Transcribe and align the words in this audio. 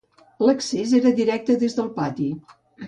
L'accés 0.47 0.95
era 1.01 1.13
directe 1.21 1.59
des 1.67 1.79
del 1.79 1.95
pati. 2.01 2.33